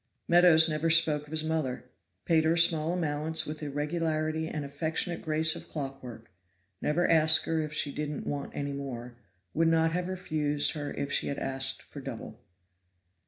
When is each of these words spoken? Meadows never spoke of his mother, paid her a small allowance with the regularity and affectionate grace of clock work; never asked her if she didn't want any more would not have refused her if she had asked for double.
Meadows 0.27 0.67
never 0.67 0.89
spoke 0.89 1.27
of 1.27 1.31
his 1.31 1.43
mother, 1.43 1.83
paid 2.25 2.43
her 2.43 2.53
a 2.53 2.57
small 2.57 2.95
allowance 2.95 3.45
with 3.45 3.59
the 3.59 3.69
regularity 3.69 4.47
and 4.47 4.65
affectionate 4.65 5.21
grace 5.21 5.55
of 5.55 5.69
clock 5.69 6.01
work; 6.01 6.31
never 6.81 7.07
asked 7.07 7.45
her 7.45 7.61
if 7.61 7.71
she 7.71 7.91
didn't 7.91 8.25
want 8.25 8.51
any 8.55 8.73
more 8.73 9.15
would 9.53 9.67
not 9.67 9.91
have 9.91 10.07
refused 10.07 10.71
her 10.71 10.91
if 10.95 11.11
she 11.11 11.27
had 11.27 11.37
asked 11.37 11.83
for 11.83 12.01
double. 12.01 12.39